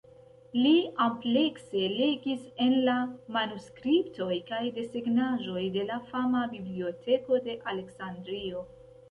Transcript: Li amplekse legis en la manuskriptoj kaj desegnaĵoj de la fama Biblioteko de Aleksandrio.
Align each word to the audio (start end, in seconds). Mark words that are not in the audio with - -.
Li 0.59 0.69
amplekse 1.07 1.81
legis 1.99 2.47
en 2.65 2.73
la 2.87 2.95
manuskriptoj 3.35 4.39
kaj 4.49 4.63
desegnaĵoj 4.79 5.67
de 5.77 5.85
la 5.93 6.01
fama 6.09 6.43
Biblioteko 6.57 7.41
de 7.51 7.59
Aleksandrio. 7.75 8.67